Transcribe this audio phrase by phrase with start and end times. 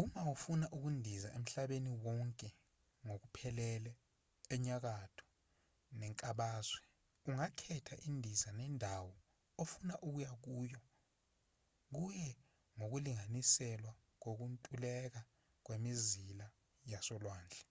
[0.00, 2.48] uma ufuna ukundiza emhlabeni wonke
[3.04, 3.92] ngokuphelele
[4.54, 5.24] enyakatho
[5.98, 6.84] nenkabazwe
[7.28, 9.14] ungakhetha izindiza nendawo
[9.62, 10.80] ofuna ukuya kuyo
[11.92, 12.28] kuye
[12.76, 13.92] ngokulinganiselwa
[14.22, 15.20] kokuntuleka
[15.64, 16.46] kwemizila
[16.92, 17.64] yasolwandle